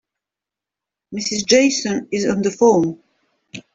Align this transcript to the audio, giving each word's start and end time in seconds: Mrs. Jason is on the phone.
Mrs. 1.13 1.45
Jason 1.45 2.07
is 2.11 2.25
on 2.27 2.41
the 2.41 2.49
phone. 2.49 2.99